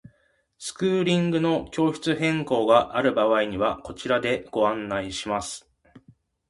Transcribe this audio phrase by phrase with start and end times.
[0.57, 5.69] スクーリングの教室変更がある場合はこちらでご案内します。